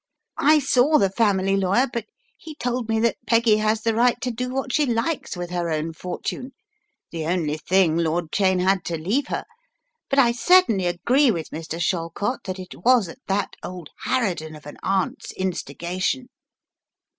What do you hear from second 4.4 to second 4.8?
what